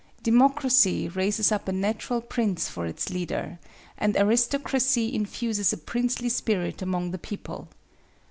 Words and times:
Democracy 0.23 1.07
raises 1.09 1.51
up 1.51 1.67
a 1.67 1.71
natural 1.71 2.21
prince 2.21 2.67
for 2.67 2.87
its 2.87 3.11
leader, 3.11 3.59
and 3.99 4.17
aristocracy 4.17 5.13
infuses 5.13 5.71
a 5.73 5.77
princely 5.77 6.27
spirit 6.27 6.81
among 6.81 7.11
the 7.11 7.19
people. 7.19 7.67